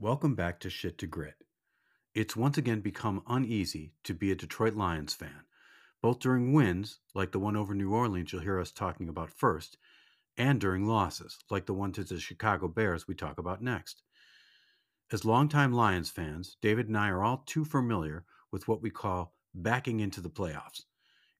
[0.00, 1.42] Welcome back to Shit to Grit.
[2.14, 5.42] It's once again become uneasy to be a Detroit Lions fan,
[6.00, 9.76] both during wins, like the one over New Orleans you'll hear us talking about first,
[10.36, 14.04] and during losses, like the one to the Chicago Bears we talk about next.
[15.10, 19.34] As longtime Lions fans, David and I are all too familiar with what we call
[19.52, 20.84] backing into the playoffs.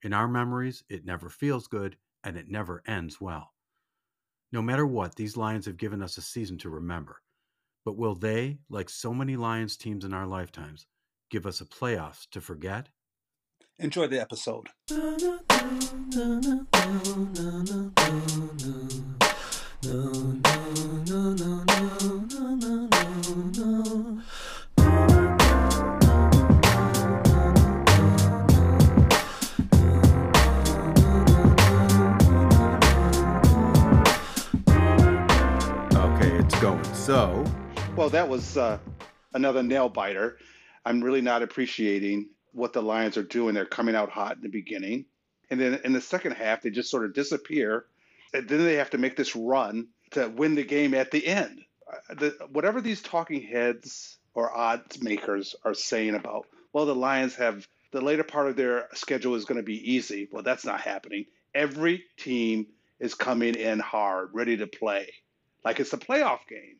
[0.02, 3.54] In our memories, it never feels good and it never ends well.
[4.50, 7.22] No matter what, these Lions have given us a season to remember.
[7.88, 10.84] But will they, like so many Lions teams in our lifetimes,
[11.30, 12.90] give us a playoffs to forget?
[13.78, 14.68] Enjoy the episode.
[35.94, 36.84] Okay, it's going.
[36.92, 37.46] So,
[37.98, 38.78] Well, that was uh,
[39.34, 40.38] another nail biter.
[40.84, 43.54] I'm really not appreciating what the Lions are doing.
[43.56, 45.06] They're coming out hot in the beginning,
[45.50, 47.86] and then in the second half, they just sort of disappear.
[48.32, 51.64] And then they have to make this run to win the game at the end.
[51.92, 57.34] Uh, The, whatever these talking heads or odds makers are saying about, well, the Lions
[57.34, 60.28] have the later part of their schedule is going to be easy.
[60.30, 61.26] Well, that's not happening.
[61.52, 62.68] Every team
[63.00, 65.14] is coming in hard, ready to play,
[65.64, 66.77] like it's a playoff game.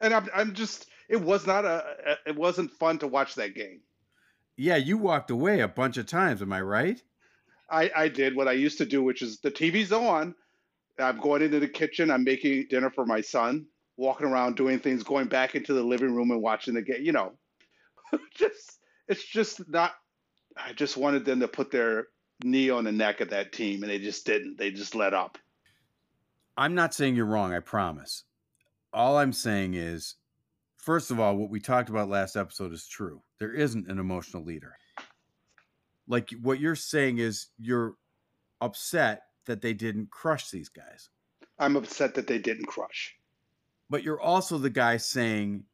[0.00, 3.54] And I'm, I'm just, it was not a, a- it wasn't fun to watch that
[3.54, 3.80] game.
[4.56, 7.02] yeah, you walked away a bunch of times, am I right?
[7.70, 10.34] I, I did what I used to do, which is the TV's on.
[10.98, 12.10] I'm going into the kitchen.
[12.10, 16.14] I'm making dinner for my son, walking around doing things, going back into the living
[16.14, 17.02] room and watching the game.
[17.02, 17.32] You know,
[18.34, 19.92] just it's just not.
[20.56, 22.06] I just wanted them to put their
[22.42, 24.58] knee on the neck of that team, and they just didn't.
[24.58, 25.38] They just let up.
[26.56, 28.24] I'm not saying you're wrong, I promise.
[28.92, 30.16] All I'm saying is,
[30.76, 33.22] first of all, what we talked about last episode is true.
[33.38, 34.74] There isn't an emotional leader.
[36.06, 37.94] Like what you're saying is you're
[38.60, 41.10] upset that they didn't crush these guys.
[41.58, 43.16] I'm upset that they didn't crush.
[43.90, 45.64] But you're also the guy saying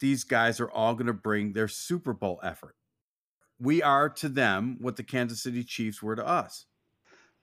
[0.00, 2.76] these guys are all going to bring their Super Bowl effort.
[3.58, 6.66] We are to them what the Kansas City Chiefs were to us.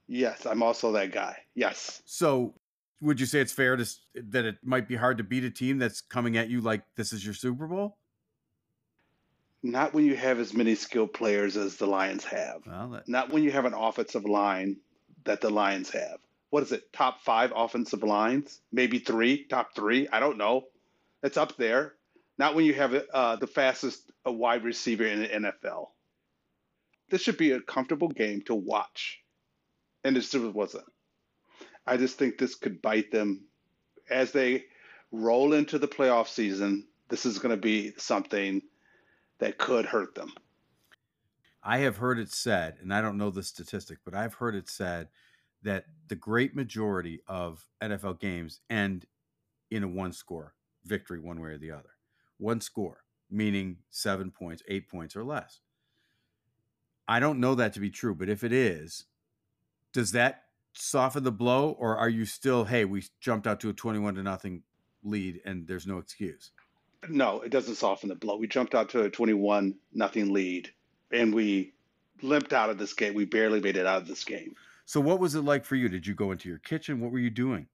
[0.08, 1.38] Yes, I'm also that guy.
[1.56, 2.02] Yes.
[2.06, 2.54] So,
[3.02, 5.78] would you say it's fair to that it might be hard to beat a team
[5.78, 7.98] that's coming at you like this is your Super Bowl?
[9.62, 12.62] Not when you have as many skilled players as the Lions have.
[12.68, 14.78] Well, that, Not when you have an offensive line
[15.24, 16.18] that the Lions have.
[16.50, 16.92] What is it?
[16.92, 18.62] Top five offensive lines?
[18.72, 19.46] Maybe three?
[19.46, 20.08] Top three?
[20.10, 20.66] I don't know.
[21.24, 21.94] It's up there.
[22.38, 25.88] Not when you have uh, the fastest uh, wide receiver in the NFL.
[27.10, 29.22] This should be a comfortable game to watch.
[30.04, 30.86] And it just wasn't.
[31.86, 33.46] I just think this could bite them
[34.10, 34.66] as they
[35.12, 36.88] roll into the playoff season.
[37.10, 38.62] This is going to be something
[39.40, 40.34] that could hurt them.
[41.64, 44.70] I have heard it said, and I don't know the statistic, but I've heard it
[44.70, 45.08] said
[45.64, 49.06] that the great majority of NFL games end
[49.72, 50.54] in a one score
[50.86, 51.92] victory, one way or the other.
[52.38, 55.62] One score, meaning seven points, eight points, or less.
[57.08, 59.06] I don't know that to be true, but if it is,
[59.94, 60.43] does that
[60.74, 64.24] soften the blow, or are you still, hey, we jumped out to a 21 to
[64.24, 64.64] nothing
[65.04, 66.52] lead and there's no excuse?
[67.10, 68.38] No, it doesn't soften the blow.
[68.38, 70.72] We jumped out to a 21 nothing lead
[71.12, 71.74] and we
[72.22, 73.14] limped out of this game.
[73.14, 74.56] We barely made it out of this game.
[74.86, 75.90] So, what was it like for you?
[75.90, 77.00] Did you go into your kitchen?
[77.00, 77.68] What were you doing?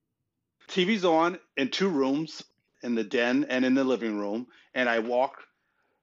[0.67, 2.43] TV's on in two rooms
[2.83, 4.47] in the den and in the living room.
[4.75, 5.43] And I walk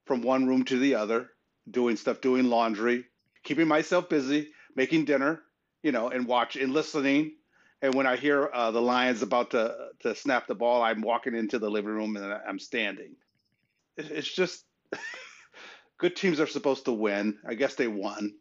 [0.04, 1.30] from one room to the other,
[1.70, 3.04] doing stuff, doing laundry,
[3.44, 5.42] keeping myself busy, making dinner,
[5.86, 7.36] you know, and watch and listening.
[7.80, 11.36] And when I hear uh, the Lions about to, to snap the ball, I'm walking
[11.36, 13.14] into the living room and I'm standing.
[13.96, 14.64] It's just
[15.98, 17.38] good teams are supposed to win.
[17.46, 18.34] I guess they won.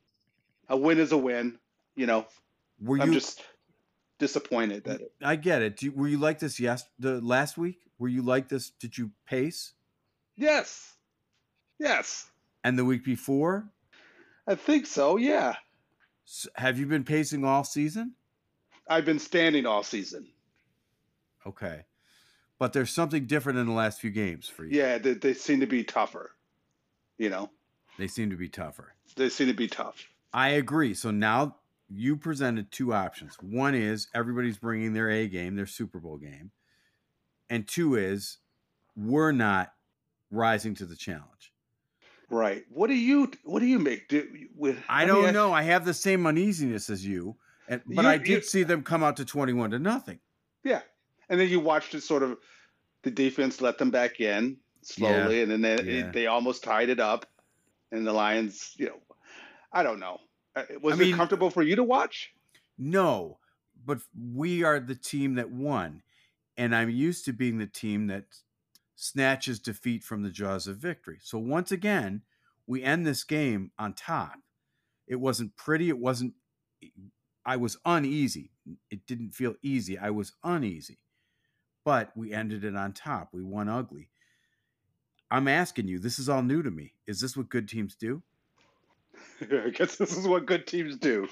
[0.70, 1.60] A win is a win,
[1.96, 2.26] you know.
[2.82, 3.44] Were I'm you just
[4.18, 5.78] disappointed that it, I get it.
[5.78, 7.78] Do you, were you like this yes the last week?
[8.00, 8.72] Were you like this?
[8.72, 9.74] Did you pace?
[10.36, 10.96] yes,
[11.78, 12.28] yes.
[12.64, 13.70] And the week before?
[14.48, 15.18] I think so.
[15.18, 15.54] Yeah,
[16.56, 18.14] have you been pacing all season?
[18.88, 20.28] I've been standing all season.
[21.46, 21.86] Okay.
[22.60, 24.78] But there's something different in the last few games for you.
[24.78, 26.32] Yeah, they, they seem to be tougher.
[27.18, 27.50] You know,
[27.98, 28.94] They seem to be tougher.
[29.16, 30.08] they seem to be tough.
[30.34, 30.94] I agree.
[30.94, 31.56] So now
[31.90, 33.36] you presented two options.
[33.42, 36.52] One is everybody's bringing their A game, their Super Bowl game.
[37.50, 38.38] And two is
[38.98, 39.74] we're not
[40.32, 41.54] rising to the challenge.
[42.30, 42.64] Right.
[42.70, 44.08] What do you What do you make?
[44.10, 45.54] Do, with, I don't know.
[45.54, 47.36] I have the same uneasiness as you,
[47.68, 50.20] and, but You- I did you- see them come out to 21 to nothing.
[50.64, 50.82] Yeah,
[51.30, 52.38] and then you watched it sort of.
[53.04, 54.58] The defense let them back in.
[54.82, 56.12] slowly, and then they, Yeah.
[56.12, 57.26] they almost tied it up,
[57.92, 59.02] and the Lions, you know,
[59.74, 60.20] I don't know.
[60.56, 62.32] Uh, Was I it comfortable for you to watch?
[62.78, 63.40] No,
[63.84, 66.04] but we are the team that won.
[66.56, 68.26] And I'm used to being the team that
[68.96, 71.20] snatches defeat from the jaws of victory.
[71.22, 72.22] So once again,
[72.68, 74.40] we end this game on top.
[75.08, 75.90] It wasn't pretty.
[75.90, 76.34] It wasn't,
[77.46, 78.52] I was uneasy.
[78.90, 79.98] It didn't feel easy.
[79.98, 80.98] I was uneasy.
[81.84, 83.30] But we ended it on top.
[83.32, 84.10] We won ugly.
[85.30, 86.94] I'm asking you, this is all new to me.
[87.06, 88.24] Is this what good teams do?
[89.42, 91.28] I guess this is what good teams do.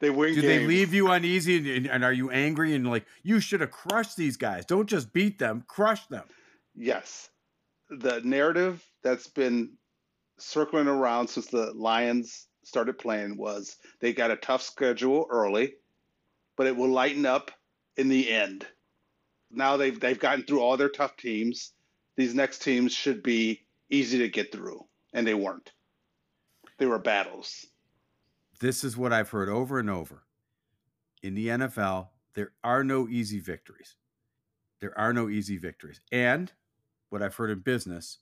[0.00, 0.46] They win Do games.
[0.46, 3.70] they leave you uneasy and, and, and are you angry and like you should have
[3.70, 4.66] crushed these guys?
[4.66, 6.24] Don't just beat them, crush them.
[6.74, 7.28] Yes.
[7.90, 9.76] The narrative that's been
[10.38, 15.74] circling around since the Lions started playing was they got a tough schedule early,
[16.56, 17.50] but it will lighten up
[17.96, 18.66] in the end.
[19.50, 21.72] Now they've they've gotten through all their tough teams.
[22.16, 25.70] These next teams should be easy to get through, and they weren't.
[26.78, 27.66] They were battles.
[28.60, 30.24] This is what I've heard over and over.
[31.22, 33.96] In the NFL, there are no easy victories.
[34.80, 36.00] There are no easy victories.
[36.12, 36.52] And
[37.14, 38.18] what I've heard in business,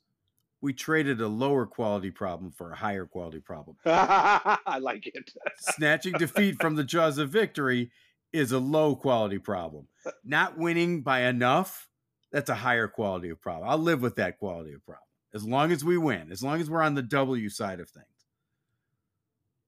[0.60, 3.78] we traded a lower quality problem for a higher quality problem.
[3.86, 5.32] I like it.
[5.56, 7.90] Snatching defeat from the jaws of victory
[8.34, 9.88] is a low quality problem.
[10.22, 11.88] Not winning by enough,
[12.32, 13.66] that's a higher quality of problem.
[13.66, 16.68] I'll live with that quality of problem as long as we win, as long as
[16.68, 18.06] we're on the W side of things.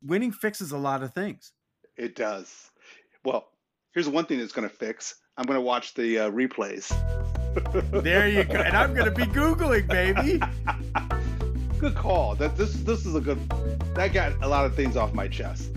[0.03, 1.53] Winning fixes a lot of things.
[1.97, 2.71] It does.
[3.25, 3.49] Well,
[3.95, 5.15] here's one thing that's going to fix.
[5.39, 6.93] I'm going to watch the uh, replays.
[7.91, 8.59] There you go.
[8.59, 10.41] And I'm going to be Googling, baby.
[11.79, 12.35] Good call.
[12.35, 13.39] That this this is a good.
[13.95, 15.71] That got a lot of things off my chest.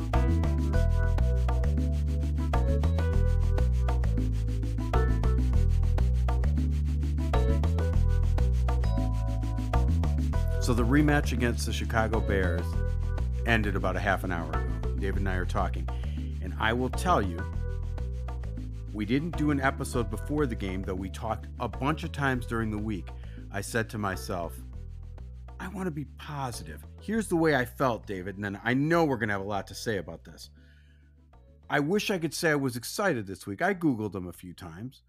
[10.62, 12.66] So the rematch against the Chicago Bears
[13.46, 14.90] ended about a half an hour ago.
[15.00, 15.88] David and I are talking.
[16.42, 17.38] And I will tell you,
[18.98, 22.48] we didn't do an episode before the game, though we talked a bunch of times
[22.48, 23.10] during the week.
[23.52, 24.56] I said to myself,
[25.60, 26.84] I want to be positive.
[27.00, 29.48] Here's the way I felt, David, and then I know we're going to have a
[29.48, 30.50] lot to say about this.
[31.70, 33.62] I wish I could say I was excited this week.
[33.62, 35.04] I Googled them a few times,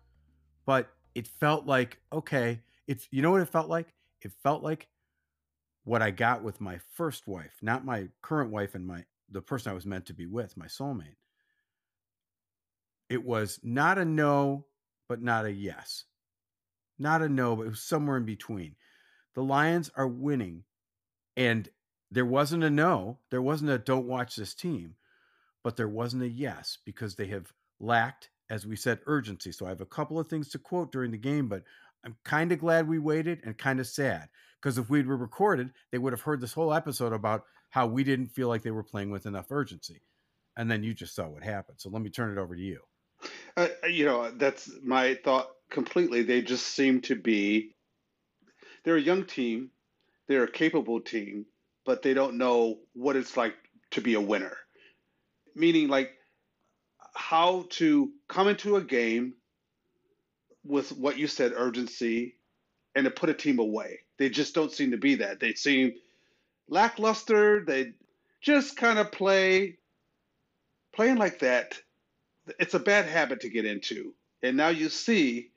[0.66, 3.94] but it felt like, okay, it's, you know what it felt like?
[4.20, 4.88] It felt like
[5.84, 9.72] what I got with my first wife, not my current wife and my the person
[9.72, 11.16] I was meant to be with, my soulmate.
[13.08, 14.66] It was not a no,
[15.08, 16.04] but not a yes.
[16.98, 18.76] Not a no, but it was somewhere in between.
[19.34, 20.64] The Lions are winning,
[21.36, 21.68] and
[22.10, 24.96] there wasn't a no, there wasn't a don't watch this team,
[25.62, 29.52] but there wasn't a yes because they have lacked, as we said, urgency.
[29.52, 31.62] So I have a couple of things to quote during the game, but
[32.04, 34.28] I'm kind of glad we waited and kind of sad
[34.60, 38.28] because if we'd recorded, they would have heard this whole episode about how we didn't
[38.28, 40.02] feel like they were playing with enough urgency.
[40.56, 41.78] And then you just saw what happened.
[41.80, 42.80] So let me turn it over to you.
[43.58, 46.22] Uh, you know, that's my thought completely.
[46.22, 47.74] They just seem to be.
[48.84, 49.70] They're a young team.
[50.28, 51.44] They're a capable team,
[51.84, 53.56] but they don't know what it's like
[53.92, 54.56] to be a winner.
[55.56, 56.12] Meaning, like
[57.16, 59.34] how to come into a game
[60.64, 62.36] with what you said, urgency,
[62.94, 63.98] and to put a team away.
[64.18, 65.40] They just don't seem to be that.
[65.40, 65.94] They seem
[66.68, 67.64] lackluster.
[67.64, 67.94] They
[68.40, 69.78] just kind of play
[70.94, 71.74] playing like that.
[72.58, 74.14] It's a bad habit to get into.
[74.42, 75.50] And now you see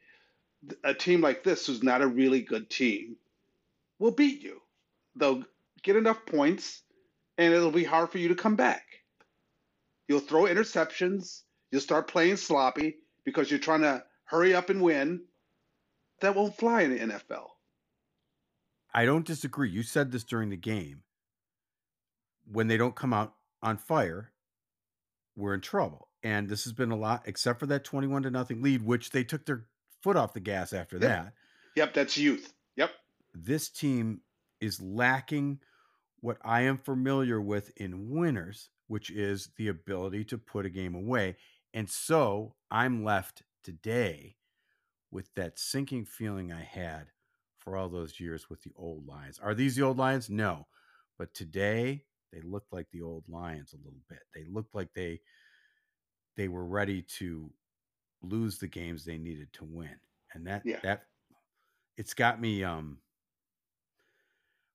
[0.84, 3.16] a team like this, who's not a really good team,
[4.00, 4.62] will beat you.
[5.16, 5.44] They'll
[5.84, 6.82] get enough points,
[7.38, 8.84] and it'll be hard for you to come back.
[10.08, 11.42] You'll throw interceptions.
[11.72, 15.22] You'll start playing sloppy because you're trying to hurry up and win.
[16.22, 17.48] That won't fly in the NFL.
[18.94, 19.70] I don't disagree.
[19.70, 21.04] You said this during the game.
[22.52, 23.34] When they don't come out
[23.64, 24.32] on fire,
[25.36, 26.10] we're in trouble.
[26.24, 29.24] And this has been a lot, except for that 21 to nothing lead, which they
[29.24, 29.66] took their
[30.04, 31.08] foot off the gas after Yeah.
[31.08, 31.34] that.
[31.76, 32.54] Yep, that's youth.
[32.76, 32.92] Yep.
[33.34, 34.22] This team
[34.60, 35.62] is lacking
[36.20, 40.94] what I am familiar with in winners, which is the ability to put a game
[40.96, 41.38] away.
[41.74, 44.38] And so I'm left today
[45.10, 47.08] with that sinking feeling I had
[47.58, 49.40] for all those years with the old Lions.
[49.40, 50.30] Are these the old Lions?
[50.30, 50.68] No.
[51.18, 54.20] But today they looked like the old Lions a little bit.
[54.36, 55.22] They looked like they
[56.38, 57.52] they were ready to
[58.22, 59.96] lose the games they needed to win.
[60.34, 60.80] And that Yeah.
[60.84, 61.04] that
[61.98, 63.00] it's got me um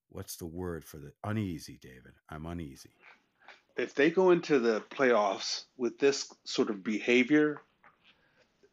[0.09, 2.13] what's the word for the uneasy, David?
[2.29, 2.91] I'm uneasy.
[3.77, 7.61] If they go into the playoffs with this sort of behavior,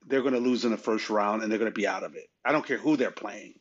[0.06, 2.14] they're going to lose in the first round and they're going to be out of
[2.16, 2.28] it.
[2.44, 3.54] I don't care who they're playing.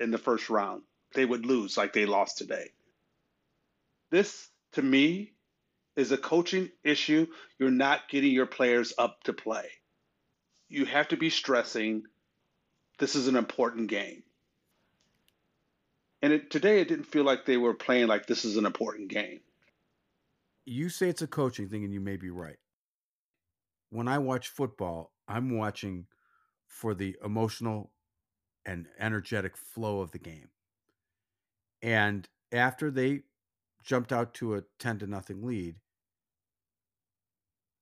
[0.00, 0.82] in the first round,
[1.14, 2.70] they would lose like they lost today.
[4.10, 5.32] This, to me,
[5.96, 7.26] is a coaching issue.
[7.58, 9.66] You're not getting your players up to play.
[10.68, 12.04] You have to be stressing
[12.98, 14.22] this is an important game.
[16.22, 19.08] And it, today, it didn't feel like they were playing like this is an important
[19.08, 19.40] game.
[20.66, 22.58] You say it's a coaching thing, and you may be right.
[23.88, 26.06] When I watch football, I'm watching
[26.66, 27.90] for the emotional
[28.66, 30.50] and energetic flow of the game.
[31.82, 33.22] And after they
[33.82, 35.76] jumped out to a 10 to nothing lead,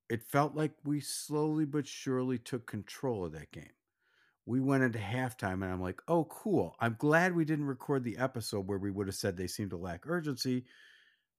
[0.08, 3.72] it felt like we slowly but surely took control of that game.
[4.46, 6.74] We went into halftime, and I'm like, oh, cool.
[6.80, 9.76] I'm glad we didn't record the episode where we would have said they seem to
[9.76, 10.64] lack urgency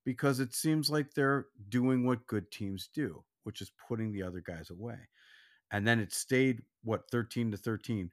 [0.06, 4.42] because it seems like they're doing what good teams do, which is putting the other
[4.46, 4.98] guys away.
[5.72, 8.12] And then it stayed, what, 13 to 13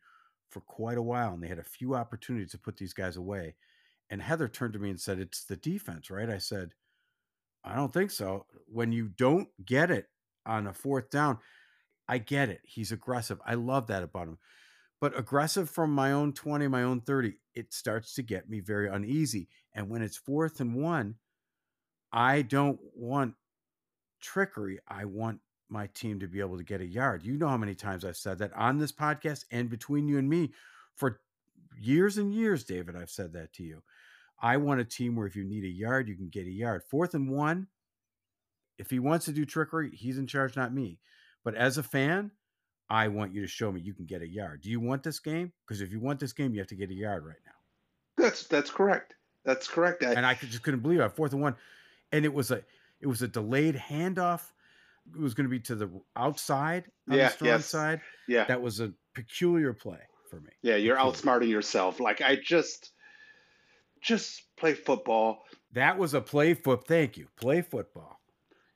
[0.48, 3.54] for quite a while, and they had a few opportunities to put these guys away.
[4.10, 6.30] And Heather turned to me and said, It's the defense, right?
[6.30, 6.70] I said,
[7.64, 8.46] I don't think so.
[8.66, 10.06] When you don't get it
[10.46, 11.38] on a fourth down,
[12.08, 12.60] I get it.
[12.62, 13.40] He's aggressive.
[13.44, 14.38] I love that about him.
[15.00, 18.88] But aggressive from my own 20, my own 30, it starts to get me very
[18.88, 19.48] uneasy.
[19.74, 21.16] And when it's fourth and one,
[22.12, 23.34] I don't want
[24.20, 24.78] trickery.
[24.88, 27.24] I want my team to be able to get a yard.
[27.24, 30.28] You know how many times I've said that on this podcast and between you and
[30.28, 30.52] me
[30.94, 31.20] for
[31.78, 33.82] years and years, David, I've said that to you.
[34.40, 36.82] I want a team where if you need a yard, you can get a yard.
[36.90, 37.68] Fourth and one,
[38.78, 40.98] if he wants to do trickery, he's in charge, not me.
[41.44, 42.32] But as a fan,
[42.90, 44.60] I want you to show me you can get a yard.
[44.62, 45.52] Do you want this game?
[45.66, 48.22] Because if you want this game, you have to get a yard right now.
[48.22, 49.14] That's that's correct.
[49.44, 50.04] That's correct.
[50.04, 51.12] I, and I just couldn't believe it.
[51.12, 51.56] Fourth and one,
[52.12, 52.62] and it was a
[53.00, 54.42] it was a delayed handoff.
[55.14, 57.66] It was going to be to the outside on yeah, the strong yes.
[57.66, 58.00] side.
[58.28, 60.00] Yeah, that was a peculiar play
[60.30, 60.50] for me.
[60.62, 61.14] Yeah, you're peculiar.
[61.14, 62.00] outsmarting yourself.
[62.00, 62.92] Like I just
[64.06, 65.44] just play football.
[65.72, 66.86] That was a play foot.
[66.86, 67.26] Thank you.
[67.36, 68.20] Play football.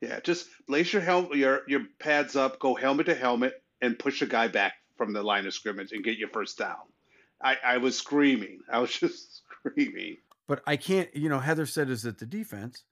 [0.00, 4.22] Yeah, just lace your helmet, your your pads up, go helmet to helmet, and push
[4.22, 6.76] a guy back from the line of scrimmage and get your first down.
[7.42, 8.60] I, I was screaming.
[8.70, 10.16] I was just screaming.
[10.48, 11.14] But I can't.
[11.14, 12.84] You know, Heather said, "Is it the defense?"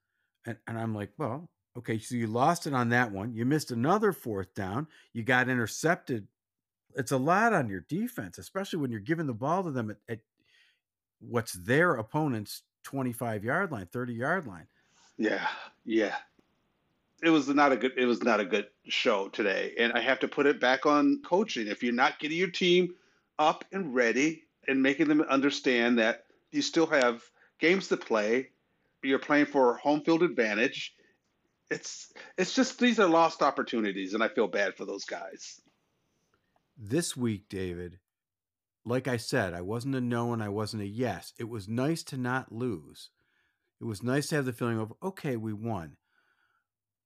[0.46, 1.98] And and I'm like, well, okay.
[1.98, 3.34] So you lost it on that one.
[3.34, 4.86] You missed another fourth down.
[5.12, 6.28] You got intercepted.
[6.94, 9.96] It's a lot on your defense, especially when you're giving the ball to them at,
[10.08, 10.20] at
[11.20, 14.66] what's their opponent's 25 yard line, 30 yard line.
[15.18, 15.46] Yeah,
[15.84, 16.14] yeah.
[17.22, 19.74] It was not a good it was not a good show today.
[19.78, 21.66] And I have to put it back on coaching.
[21.66, 22.94] If you're not getting your team
[23.38, 27.22] up and ready and making them understand that you still have
[27.58, 28.50] games to play,
[29.02, 30.94] you're playing for home field advantage.
[31.70, 35.60] It's it's just these are lost opportunities and I feel bad for those guys.
[36.78, 37.98] This week, David,
[38.84, 41.32] like I said, I wasn't a no and I wasn't a yes.
[41.38, 43.10] It was nice to not lose.
[43.80, 45.96] It was nice to have the feeling of, okay, we won.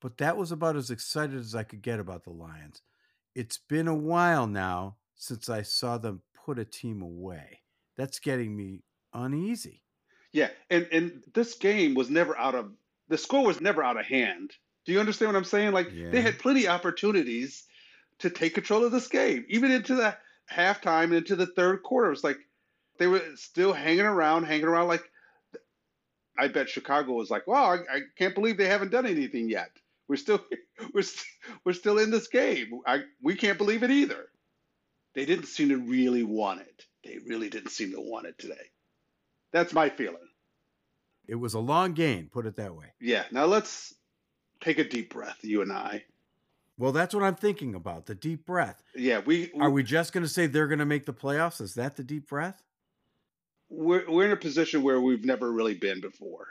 [0.00, 2.82] But that was about as excited as I could get about the Lions.
[3.34, 7.60] It's been a while now since I saw them put a team away.
[7.96, 9.82] That's getting me uneasy.
[10.32, 12.72] Yeah, and and this game was never out of
[13.08, 14.52] the score was never out of hand.
[14.84, 15.72] Do you understand what I'm saying?
[15.72, 16.10] Like Yeah.
[16.10, 17.64] they had plenty of opportunities
[18.18, 20.16] to take control of this game, even into the
[20.50, 22.08] halftime and into the third quarter.
[22.08, 22.38] It was like
[22.98, 24.88] they were still hanging around, hanging around.
[24.88, 25.04] Like
[26.38, 29.70] I bet Chicago was like, "Wow, I, I can't believe they haven't done anything yet.
[30.08, 30.44] We're still
[30.94, 31.26] we're st-
[31.64, 32.80] we're still in this game.
[32.86, 34.28] I we can't believe it either."
[35.14, 36.86] They didn't seem to really want it.
[37.04, 38.70] They really didn't seem to want it today.
[39.52, 40.16] That's my feeling.
[41.28, 42.86] It was a long game, put it that way.
[43.00, 43.24] Yeah.
[43.30, 43.94] Now let's
[44.60, 46.04] take a deep breath, you and I.
[46.82, 48.82] Well, that's what I'm thinking about the deep breath.
[48.96, 51.60] Yeah, we Are we just going to say they're going to make the playoffs?
[51.60, 52.60] Is that the deep breath?
[53.70, 56.48] we're we're in a position where we've never really been before.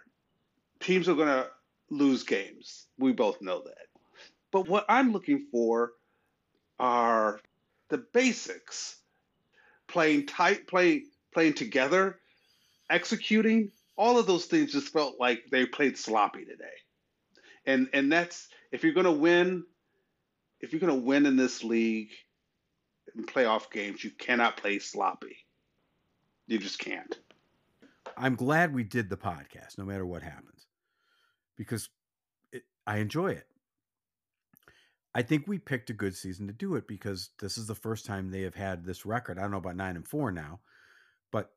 [0.79, 1.47] Teams are going to
[1.89, 2.87] lose games.
[2.97, 3.87] We both know that.
[4.53, 5.91] But what I'm looking for
[6.79, 7.41] are
[7.89, 8.95] the basics.
[9.89, 12.19] Playing tight, playing playing together,
[12.89, 16.77] executing, all of those things just felt like they played sloppy today.
[17.65, 19.65] And and that's if you're going to win
[20.61, 22.11] if you're going to win in this league
[23.15, 25.37] in playoff games, you cannot play sloppy.
[26.47, 27.17] You just can't.
[28.17, 30.67] I'm glad we did the podcast, no matter what happens,
[31.57, 31.89] because
[32.51, 33.47] it, I enjoy it.
[35.13, 38.05] I think we picked a good season to do it because this is the first
[38.05, 39.37] time they have had this record.
[39.37, 40.59] I don't know about nine and four now,
[41.31, 41.51] but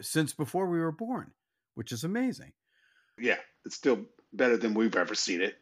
[0.00, 1.32] since before we were born,
[1.74, 2.52] which is amazing.
[3.18, 5.56] Yeah, it's still better than we've ever seen it.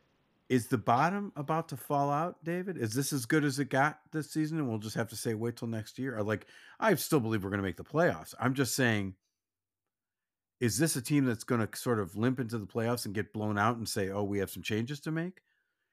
[0.48, 2.78] Is the bottom about to fall out, David?
[2.78, 4.58] Is this as good as it got this season?
[4.58, 6.16] And we'll just have to say, wait till next year?
[6.16, 6.46] Or like,
[6.80, 8.34] I still believe we're going to make the playoffs.
[8.40, 9.14] I'm just saying,
[10.60, 13.32] is this a team that's going to sort of limp into the playoffs and get
[13.32, 15.42] blown out and say, "Oh, we have some changes to make"?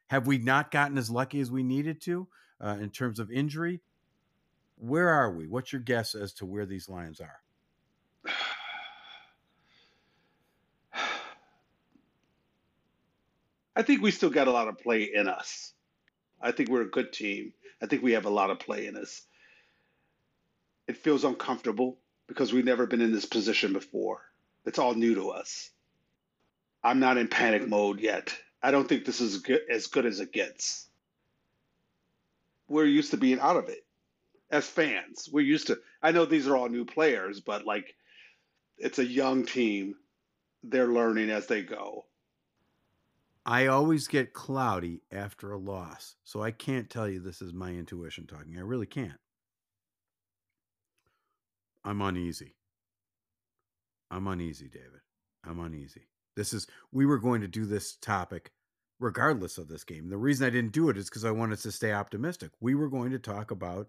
[0.08, 2.28] Have we not gotten as lucky as we needed to
[2.60, 3.82] uh, in terms of injury?
[4.78, 5.48] Where are we?
[5.48, 7.42] What's your guess as to where these Lions are?
[13.76, 15.74] I think we still got a lot of play in us.
[16.42, 17.54] I think we're a good team.
[17.82, 19.24] I think we have a lot of play in us.
[20.88, 24.22] It feels uncomfortable because we've never been in this position before.
[24.66, 25.70] It's all new to us.
[26.84, 28.36] I'm not in panic mode yet.
[28.62, 30.88] I don't think this is as good as it gets.
[32.68, 33.86] We're used to being out of it
[34.50, 35.30] as fans.
[35.32, 37.96] We're used to, I know these are all new players, but like
[38.78, 39.96] it's a young team.
[40.64, 42.06] They're learning as they go.
[43.46, 46.16] I always get cloudy after a loss.
[46.24, 48.58] So I can't tell you this is my intuition talking.
[48.58, 49.20] I really can't.
[51.84, 52.56] I'm uneasy.
[54.10, 55.02] I'm uneasy, David.
[55.44, 56.08] I'm uneasy.
[56.36, 58.52] This is, we were going to do this topic
[59.00, 60.10] regardless of this game.
[60.10, 62.52] The reason I didn't do it is because I wanted to stay optimistic.
[62.60, 63.88] We were going to talk about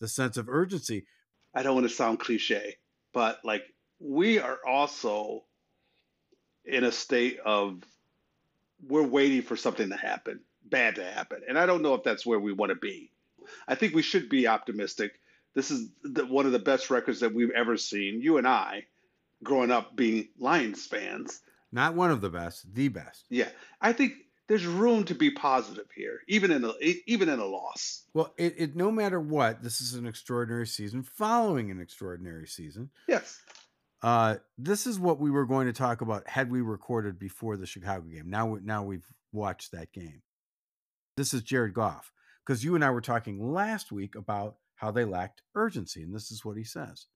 [0.00, 1.06] the sense of urgency.
[1.54, 2.76] I don't want to sound cliche,
[3.14, 3.62] but like
[3.98, 5.44] we are also
[6.64, 7.82] in a state of
[8.86, 11.42] we're waiting for something to happen, bad to happen.
[11.48, 13.10] And I don't know if that's where we want to be.
[13.66, 15.12] I think we should be optimistic.
[15.54, 18.20] This is the, one of the best records that we've ever seen.
[18.22, 18.86] You and I,
[19.42, 21.40] growing up being Lions fans.
[21.70, 23.24] Not one of the best, the best.
[23.28, 23.48] Yeah.
[23.80, 24.14] I think
[24.46, 26.72] there's room to be positive here, even in a
[27.06, 28.04] even in a loss.
[28.12, 32.90] Well, it, it no matter what, this is an extraordinary season following an extraordinary season.
[33.08, 33.40] Yes.
[34.02, 37.66] Uh, this is what we were going to talk about had we recorded before the
[37.66, 38.28] Chicago game.
[38.28, 40.22] Now, now we've watched that game.
[41.16, 42.12] This is Jared Goff
[42.44, 46.32] because you and I were talking last week about how they lacked urgency, and this
[46.32, 47.06] is what he says.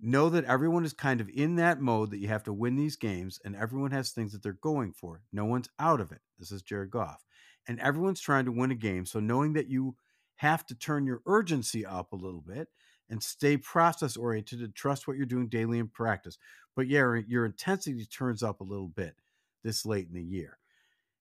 [0.00, 2.96] Know that everyone is kind of in that mode that you have to win these
[2.96, 5.22] games, and everyone has things that they're going for.
[5.32, 6.22] No one's out of it.
[6.40, 7.24] This is Jared Goff,
[7.68, 9.06] and everyone's trying to win a game.
[9.06, 9.94] So knowing that you
[10.36, 12.68] have to turn your urgency up a little bit
[13.12, 16.38] and stay process oriented and trust what you're doing daily in practice.
[16.74, 19.14] But yeah, your intensity turns up a little bit
[19.62, 20.56] this late in the year.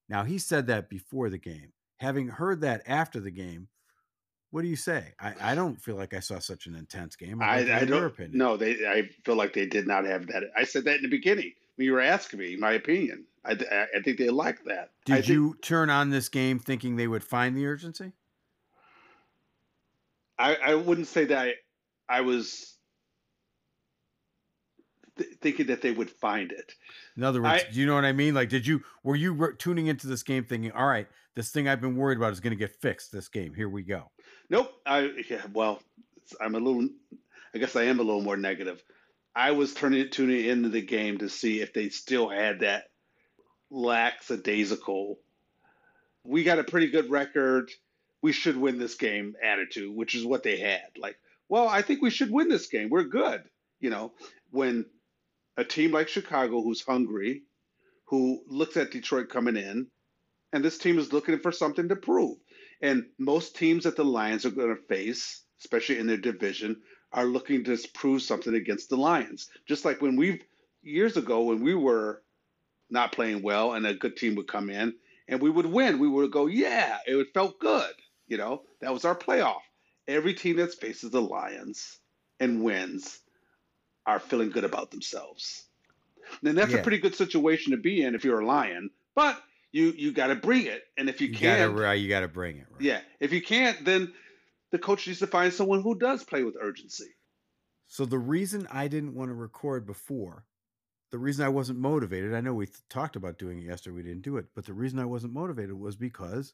[0.07, 1.73] Now, he said that before the game.
[1.97, 3.67] Having heard that after the game,
[4.51, 5.13] what do you say?
[5.19, 7.41] I, I don't feel like I saw such an intense game.
[7.41, 8.05] I, I don't.
[8.05, 8.37] Opinion.
[8.37, 8.87] No, they.
[8.87, 10.43] I feel like they did not have that.
[10.57, 13.25] I said that in the beginning when you were asking me my opinion.
[13.43, 14.91] I, I think they liked that.
[15.05, 18.13] Did I you turn on this game thinking they would find the urgency?
[20.39, 21.53] I, I wouldn't say that I,
[22.11, 22.75] I was
[25.17, 26.73] th- thinking that they would find it.
[27.15, 28.33] In other words, I, do you know what I mean?
[28.33, 31.69] Like, did you were you re- tuning into this game thinking, "All right, this thing
[31.69, 33.53] I've been worried about is going to get fixed this game.
[33.53, 34.11] Here we go."
[34.49, 34.73] Nope.
[34.85, 35.81] I yeah, well,
[36.41, 36.89] I'm a little.
[37.55, 38.83] I guess I am a little more negative.
[39.33, 42.89] I was turning tuning into the game to see if they still had that
[43.69, 45.17] lackadaisical.
[46.25, 47.71] We got a pretty good record.
[48.21, 50.89] We should win this game attitude, which is what they had.
[50.97, 51.17] Like,
[51.51, 52.89] well, I think we should win this game.
[52.89, 53.43] We're good.
[53.81, 54.13] You know,
[54.51, 54.85] when
[55.57, 57.43] a team like Chicago, who's hungry,
[58.05, 59.87] who looks at Detroit coming in,
[60.53, 62.37] and this team is looking for something to prove.
[62.81, 67.25] And most teams that the Lions are going to face, especially in their division, are
[67.25, 69.49] looking to prove something against the Lions.
[69.67, 70.41] Just like when we've
[70.83, 72.23] years ago when we were
[72.89, 74.93] not playing well and a good team would come in
[75.27, 77.93] and we would win, we would go, yeah, it felt good.
[78.29, 79.59] You know, that was our playoff
[80.07, 81.99] every team that faces the Lions
[82.39, 83.19] and wins
[84.05, 85.63] are feeling good about themselves.
[86.43, 86.79] And that's yeah.
[86.79, 90.27] a pretty good situation to be in if you're a Lion, but you you got
[90.27, 90.83] to bring it.
[90.97, 92.65] And if you, you can't, gotta, you got to bring it.
[92.71, 92.81] Right?
[92.81, 94.13] Yeah, if you can't, then
[94.71, 97.09] the coach needs to find someone who does play with urgency.
[97.87, 100.45] So the reason I didn't want to record before,
[101.11, 104.21] the reason I wasn't motivated, I know we talked about doing it yesterday, we didn't
[104.21, 106.53] do it, but the reason I wasn't motivated was because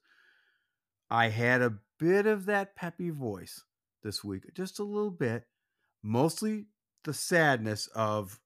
[1.11, 3.63] I had a bit of that peppy voice
[4.03, 5.43] this week, just a little bit.
[6.03, 6.67] Mostly
[7.03, 8.39] the sadness of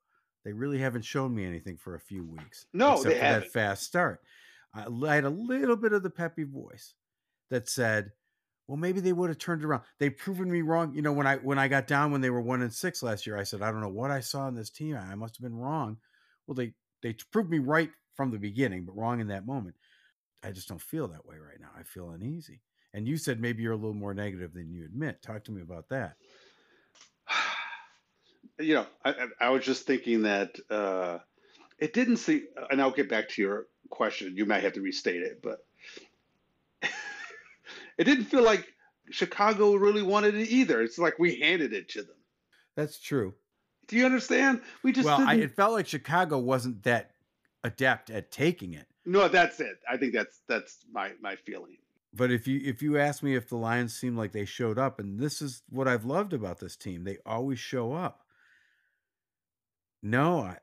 [0.44, 2.66] they really haven't shown me anything for a few weeks.
[2.74, 3.44] No, except they for haven't.
[3.44, 4.22] that fast start.
[4.74, 6.94] I, I had a little bit of the peppy voice
[7.50, 8.12] that said,
[8.68, 9.84] "Well, maybe they would have turned around.
[10.00, 12.42] They've proven me wrong." You know, when I when I got down when they were
[12.42, 14.70] one and six last year, I said, "I don't know what I saw in this
[14.70, 14.96] team.
[14.96, 15.98] I must have been wrong."
[16.48, 19.76] Well, they they proved me right from the beginning, but wrong in that moment.
[20.44, 21.70] I just don't feel that way right now.
[21.78, 22.62] I feel uneasy.
[22.94, 25.22] And you said maybe you're a little more negative than you admit.
[25.22, 26.16] Talk to me about that.
[28.60, 31.18] You know, I, I was just thinking that uh,
[31.80, 34.38] it didn't seem, and I'll get back to your question.
[34.38, 35.66] You might have to restate it, but
[37.98, 38.68] it didn't feel like
[39.10, 40.82] Chicago really wanted it either.
[40.82, 42.16] It's like we handed it to them.
[42.76, 43.34] That's true.
[43.88, 44.62] Do you understand?
[44.84, 47.12] We just well, I, it felt like Chicago wasn't that
[47.64, 48.86] adept at taking it.
[49.06, 49.80] no, that's it.
[49.90, 51.78] I think that's that's my my feeling.
[52.14, 55.00] But if you if you ask me if the Lions seem like they showed up,
[55.00, 58.26] and this is what I've loved about this team, they always show up.
[60.04, 60.58] No, I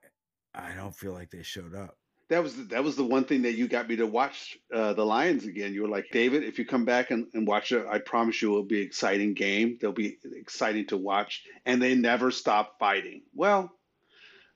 [0.55, 1.97] I don't feel like they showed up.
[2.29, 5.07] That was that was the one thing that you got me to watch uh, the
[5.07, 5.73] Lions again.
[5.73, 8.51] You were like, David, if you come back and, and watch it, I promise you
[8.51, 9.79] it will be an exciting game.
[9.81, 13.23] They'll be exciting to watch, and they never stop fighting.
[13.35, 13.73] Well,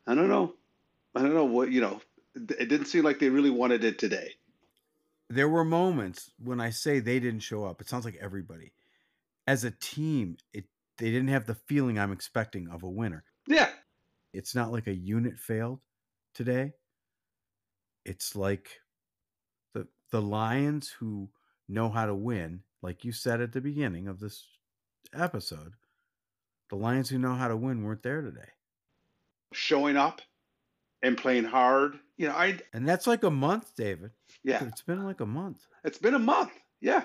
[0.06, 0.52] I don't know.
[1.14, 2.02] I don't know what you know.
[2.34, 4.32] It didn't seem like they really wanted it today.
[5.32, 7.80] There were moments when I say they didn't show up.
[7.80, 8.72] It sounds like everybody,
[9.46, 10.64] as a team, it
[10.98, 13.24] they didn't have the feeling I'm expecting of a winner.
[13.46, 13.70] Yeah,
[14.32, 15.80] It's not like a unit failed
[16.34, 16.74] today.
[18.04, 18.80] It's like
[19.72, 21.30] the the Lions who
[21.68, 24.46] know how to win, like you said at the beginning of this
[25.14, 25.72] episode.
[26.70, 28.50] The Lions who know how to win weren't there today.
[29.52, 30.20] showing up
[31.02, 31.98] and playing hard.
[32.16, 34.10] You know, I And that's like a month, David.
[34.44, 34.64] yeah.
[34.64, 35.66] It's been like a month.
[35.84, 36.52] It's been a month.
[36.80, 37.04] Yeah.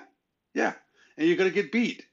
[0.53, 0.73] Yeah.
[1.17, 2.05] And you're going to get beat.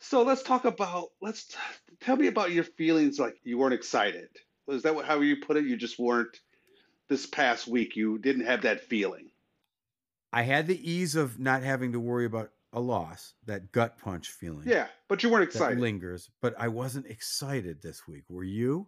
[0.00, 1.56] So let's talk about, let's t-
[2.00, 4.28] tell me about your feelings like you weren't excited.
[4.66, 5.64] Was that what, how you put it?
[5.64, 6.38] You just weren't
[7.08, 7.96] this past week.
[7.96, 9.30] You didn't have that feeling.
[10.32, 14.28] I had the ease of not having to worry about a loss, that gut punch
[14.28, 14.64] feeling.
[14.66, 14.86] Yeah.
[15.08, 15.80] But you weren't excited.
[15.80, 18.24] lingers, but I wasn't excited this week.
[18.28, 18.86] Were you?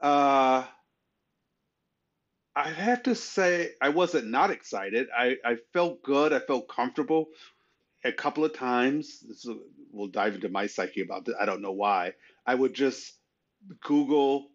[0.00, 0.64] Uh,
[2.54, 5.08] I have to say, I wasn't not excited.
[5.16, 6.32] I, I felt good.
[6.32, 7.28] I felt comfortable
[8.04, 9.20] a couple of times.
[9.20, 9.56] This is,
[9.92, 11.34] we'll dive into my psyche about this.
[11.38, 12.14] I don't know why.
[12.46, 13.14] I would just
[13.82, 14.48] Google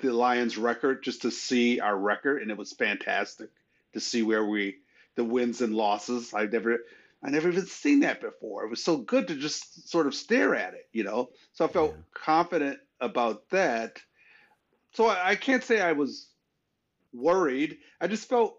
[0.00, 3.50] the Lions record just to see our record, and it was fantastic
[3.94, 4.78] to see where we
[5.16, 6.32] the wins and losses.
[6.34, 6.78] I never
[7.22, 8.64] I never even seen that before.
[8.64, 11.30] It was so good to just sort of stare at it, you know.
[11.52, 12.02] So I felt Yeah.
[12.14, 14.00] confident about that.
[14.92, 16.28] So I, I can't say I was
[17.12, 17.78] worried.
[18.00, 18.56] I just felt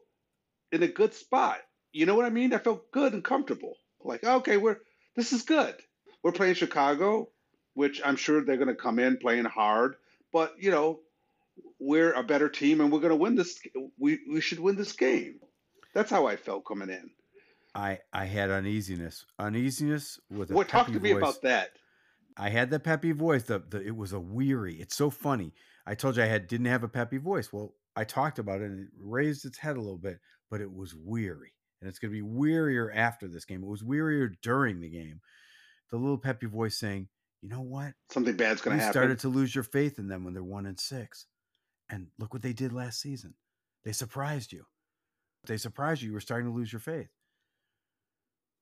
[0.71, 1.59] in a good spot.
[1.91, 2.53] You know what I mean?
[2.53, 3.75] I felt good and comfortable.
[4.03, 4.77] Like, okay, we're
[5.15, 5.75] this is good.
[6.23, 7.29] We're playing Chicago,
[7.73, 9.95] which I'm sure they're going to come in playing hard,
[10.31, 10.99] but you know,
[11.79, 13.59] we're a better team and we're going to win this.
[13.97, 15.39] We we should win this game.
[15.93, 17.09] That's how I felt coming in.
[17.75, 21.71] I I had uneasiness, uneasiness with a What talk to me about that?
[22.37, 23.43] I had the peppy voice.
[23.43, 24.75] The, the it was a weary.
[24.75, 25.53] It's so funny.
[25.85, 27.51] I told you I had didn't have a peppy voice.
[27.51, 30.71] Well, I talked about it and it raised its head a little bit, but it
[30.71, 31.53] was weary.
[31.81, 33.63] And it's going to be wearier after this game.
[33.63, 35.19] It was wearier during the game.
[35.89, 37.09] The little peppy voice saying,
[37.41, 37.93] "You know what?
[38.11, 38.95] Something bad's going to happen.
[38.95, 41.25] You started to lose your faith in them when they're one and six,
[41.89, 43.33] and look what they did last season.
[43.83, 44.65] They surprised you.
[45.47, 46.09] They surprised you.
[46.09, 47.09] You were starting to lose your faith.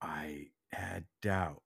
[0.01, 1.61] I had doubt.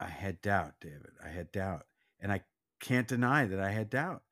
[0.00, 1.10] I had doubt, David.
[1.24, 1.84] I had doubt,
[2.18, 2.40] and I
[2.82, 4.22] can't deny that I had doubt.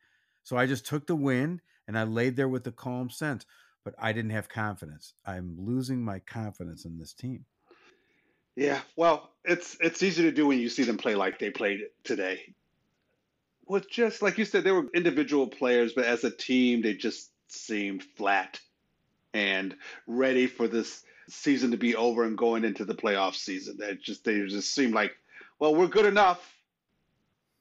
[0.43, 3.47] So I just took the win and I laid there with the calm sense.
[3.83, 5.15] But I didn't have confidence.
[5.25, 7.47] I'm losing my confidence in this team.
[8.55, 11.81] Yeah, well, it's it's easy to do when you see them play like they played
[12.05, 12.55] today.
[13.67, 17.31] With just like you said, they were individual players, but as a team, they just
[17.49, 18.61] seemed flat
[19.33, 19.75] and
[20.07, 23.79] ready for this season to be over and going into the playoff season.
[23.79, 25.13] That just they just seemed like,
[25.59, 26.55] well, we're good enough.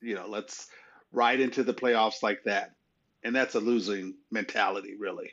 [0.02, 0.67] You know, let's
[1.12, 2.76] ride into the playoffs like that.
[3.24, 5.32] And that's a losing mentality, really.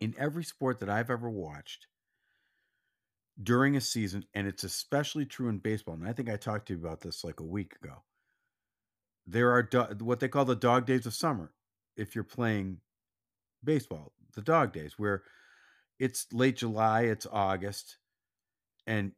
[0.00, 1.86] in every sport that I've ever watched
[3.42, 5.94] during a season, and it's especially true in baseball.
[5.94, 8.02] And I think I talked to you about this like a week ago.
[9.26, 11.52] There are do- what they call the dog days of summer.
[11.96, 12.78] If you're playing
[13.62, 15.22] baseball, the dog days where
[15.98, 17.98] it's late July, it's August,
[18.86, 19.12] and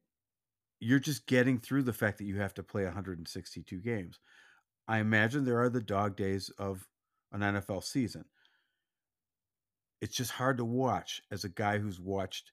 [0.80, 4.20] you're just getting through the fact that you have to play 162 games.
[4.88, 6.86] I imagine there are the dog days of
[7.32, 8.24] an NFL season
[10.00, 12.52] it's just hard to watch as a guy who's watched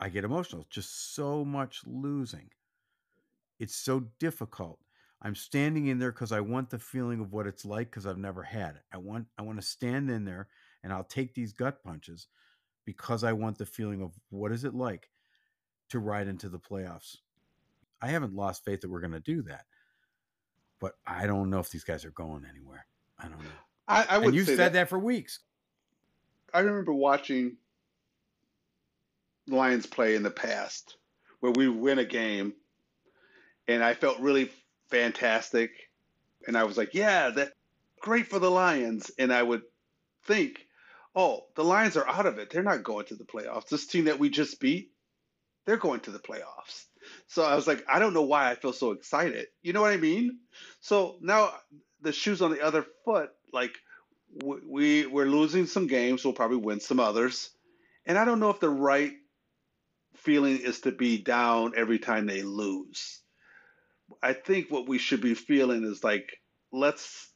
[0.00, 0.66] I get emotional.
[0.70, 2.50] Just so much losing.
[3.58, 4.78] It's so difficult.
[5.20, 8.18] I'm standing in there because I want the feeling of what it's like because I've
[8.18, 8.82] never had it.
[8.92, 10.48] I want I want to stand in there
[10.84, 12.28] and I'll take these gut punches
[12.84, 15.10] because I want the feeling of what is it like
[15.90, 17.16] to ride into the playoffs.
[18.00, 19.64] I haven't lost faith that we're going to do that,
[20.80, 22.86] but I don't know if these guys are going anywhere.
[23.18, 23.50] I don't know.
[23.86, 24.88] I, I would and you've say said that.
[24.88, 25.40] for weeks.
[26.52, 27.56] I remember watching
[29.48, 30.96] Lions play in the past
[31.40, 32.54] where we win a game
[33.66, 34.50] and I felt really
[34.90, 35.70] fantastic
[36.46, 37.52] and I was like, yeah, that
[38.00, 39.62] great for the Lions and I would
[40.24, 40.66] think,
[41.14, 42.50] oh, the Lions are out of it.
[42.50, 43.68] They're not going to the playoffs.
[43.68, 44.92] This team that we just beat,
[45.64, 46.86] they're going to the playoffs.
[47.26, 49.46] So I was like, I don't know why I feel so excited.
[49.62, 50.38] You know what I mean?
[50.80, 51.52] So now
[52.00, 53.74] the shoes on the other foot, like
[54.42, 57.50] we we're losing some games, we'll probably win some others,
[58.06, 59.12] and I don't know if the right
[60.16, 63.20] feeling is to be down every time they lose.
[64.22, 66.30] I think what we should be feeling is like,
[66.72, 67.30] let's,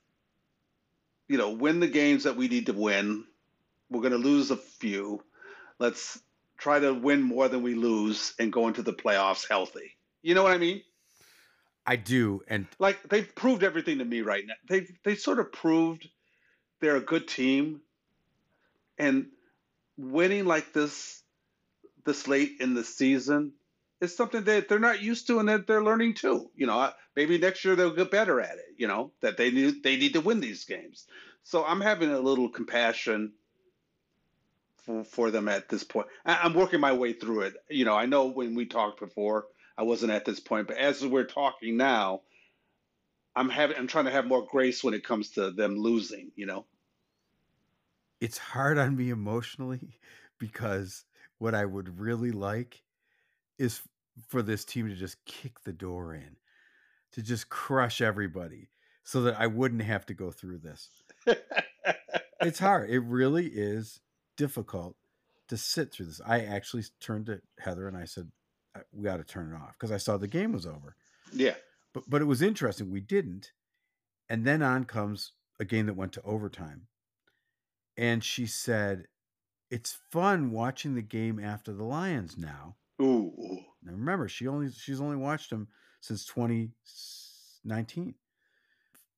[1.29, 3.25] you know, win the games that we need to win.
[3.91, 5.23] We're going to lose a few.
[5.79, 6.19] Let's
[6.63, 9.97] try to win more than we lose and go into the playoffs healthy.
[10.23, 10.83] You know what I mean?
[11.85, 14.55] I do, and like they've proved everything to me right now.
[14.69, 16.09] They they sort of proved
[16.81, 17.81] they're a good team,
[18.97, 19.27] and
[19.99, 21.21] winning like this
[22.05, 23.53] this late in the season
[24.01, 26.49] is something that they're not used to and that they're learning too.
[26.55, 28.75] You know, maybe next year they'll get better at it.
[28.77, 31.07] You know, that they need they need to win these games.
[31.43, 33.33] So I'm having a little compassion
[34.83, 36.07] for, for them at this point.
[36.25, 37.55] I'm working my way through it.
[37.71, 41.05] You know, I know when we talked before, I wasn't at this point, but as
[41.05, 42.23] we're talking now,
[43.35, 46.31] I'm having I'm trying to have more grace when it comes to them losing.
[46.37, 46.67] You know,
[48.21, 49.99] it's hard on me emotionally
[50.39, 51.05] because
[51.39, 52.83] what I would really like
[53.59, 53.81] is
[54.29, 56.37] for this team to just kick the door in,
[57.13, 58.69] to just crush everybody
[59.05, 60.91] so that I wouldn't have to go through this.
[62.41, 62.91] it's hard.
[62.91, 64.01] It really is
[64.37, 64.97] difficult
[65.49, 66.21] to sit through this.
[66.25, 68.31] I actually turned to Heather and I said,
[68.93, 70.97] "We got to turn it off" because I saw the game was over.
[71.33, 71.57] Yeah.
[71.93, 72.91] But but it was interesting.
[72.91, 73.53] We didn't,
[74.29, 76.89] and then on comes a game that went to overtime,
[77.97, 79.09] and she said,
[79.71, 83.65] "It's fun watching the game after the Lions now." Ooh.
[83.83, 85.69] Now remember, she only she's only watched them
[86.01, 88.15] since 2019.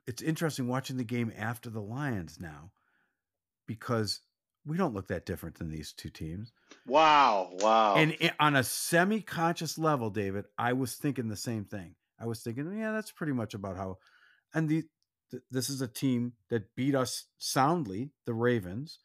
[0.07, 2.73] It's interesting watching the game after the Lions now
[3.67, 4.21] because
[4.67, 6.53] we don't look that different than these two teams.
[6.87, 7.97] Wow, wow.
[7.97, 11.95] And on a semi-conscious level, David, I was thinking the same thing.
[12.19, 13.99] I was thinking, yeah, that's pretty much about how
[14.55, 14.85] and the
[15.51, 19.01] this is a team that beat us soundly, the Ravens,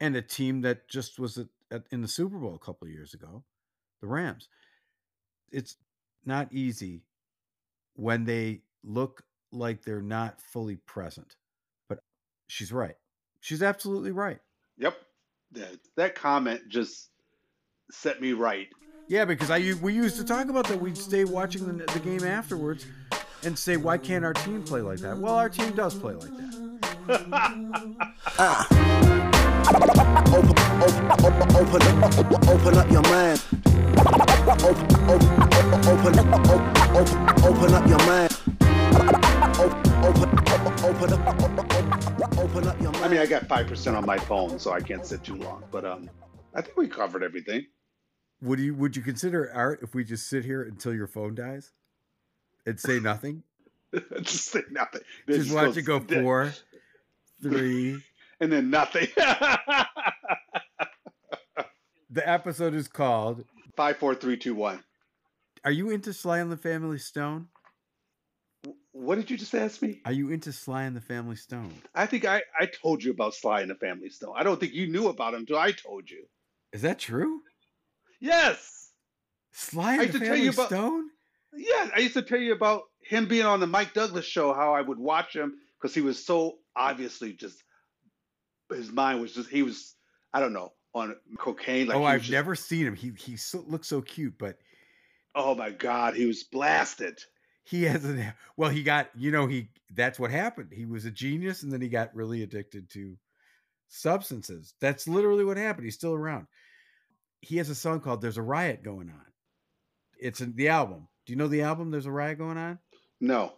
[0.00, 2.92] and a team that just was at, at, in the Super Bowl a couple of
[2.92, 3.44] years ago
[4.02, 4.48] the Rams.
[5.50, 5.76] It's
[6.26, 7.04] not easy
[7.94, 11.36] when they look like they're not fully present.
[11.88, 12.00] But
[12.48, 12.96] she's right.
[13.40, 14.40] She's absolutely right.
[14.82, 14.96] Yep.
[15.52, 17.10] That, that comment just
[17.90, 18.68] set me right.
[19.08, 20.80] Yeah, because I we used to talk about that.
[20.80, 22.86] We'd stay watching the, the game afterwards
[23.44, 26.30] and say, "Why can't our team play like that?" Well, our team does play like
[26.30, 26.72] that.
[28.38, 28.64] uh,
[30.32, 31.02] open, open,
[31.56, 33.42] open, open up your mind.
[34.62, 35.32] Open, open,
[35.88, 36.18] open,
[36.96, 38.61] open, open up your mind.
[43.22, 45.62] I got five percent on my phone, so I can't sit too long.
[45.70, 46.10] But um,
[46.56, 47.66] I think we covered everything.
[48.40, 51.70] Would you Would you consider art if we just sit here until your phone dies
[52.66, 53.44] and say nothing?
[54.22, 55.02] just say nothing.
[55.28, 56.52] Just watch it go four,
[57.42, 58.02] three,
[58.40, 59.06] and then nothing.
[62.10, 63.44] the episode is called
[63.76, 64.82] Five, four, three, two, one.
[65.64, 67.46] Are you into Sly and the Family Stone?
[68.92, 70.00] What did you just ask me?
[70.04, 71.72] Are you into Sly and the Family Stone?
[71.94, 74.34] I think I, I told you about Sly and the Family Stone.
[74.36, 76.24] I don't think you knew about him until I told you.
[76.72, 77.40] Is that true?
[78.20, 78.90] Yes.
[79.52, 81.08] Sly and the Family about, Stone?
[81.54, 84.74] Yeah, I used to tell you about him being on the Mike Douglas show, how
[84.74, 87.62] I would watch him because he was so obviously just
[88.70, 89.94] his mind was just he was
[90.32, 91.88] I don't know on cocaine.
[91.88, 92.94] Like oh, I've just, never seen him.
[92.94, 94.58] He he so, looks so cute, but
[95.34, 97.18] oh my god, he was blasted.
[97.64, 98.20] He hasn't.
[98.56, 100.68] Well, he got you know he that's what happened.
[100.72, 103.16] He was a genius, and then he got really addicted to
[103.88, 104.74] substances.
[104.80, 105.84] That's literally what happened.
[105.84, 106.46] He's still around.
[107.40, 109.24] He has a song called "There's a Riot Going On."
[110.18, 111.08] It's in the album.
[111.26, 111.90] Do you know the album?
[111.90, 112.78] There's a riot going on.
[113.20, 113.54] No.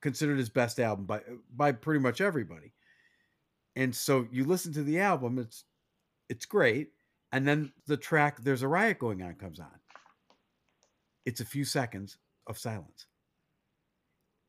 [0.00, 1.20] Considered his best album by
[1.54, 2.72] by pretty much everybody.
[3.74, 5.38] And so you listen to the album.
[5.38, 5.64] It's
[6.28, 6.90] it's great.
[7.32, 9.66] And then the track, There's a Riot Going On, comes on.
[11.24, 13.06] It's a few seconds of silence.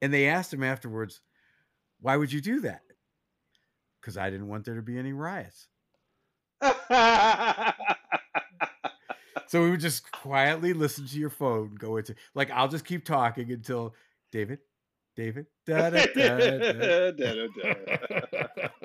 [0.01, 1.21] And they asked him afterwards,
[1.99, 2.81] Why would you do that?
[4.01, 5.67] Because I didn't want there to be any riots.
[9.47, 13.05] so we would just quietly listen to your phone go into like I'll just keep
[13.05, 13.93] talking until
[14.31, 14.59] David,
[15.15, 17.11] David, da, da, da,